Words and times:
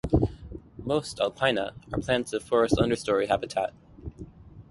Most 0.83 1.17
"Alpinia" 1.17 1.73
are 1.93 1.99
plants 1.99 2.33
of 2.33 2.41
forest 2.41 2.73
understory 2.79 3.27
habitat. 3.27 3.71